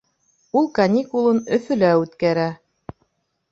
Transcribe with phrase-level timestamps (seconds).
[0.61, 2.49] Ул каникулын Өфөлә үткәрә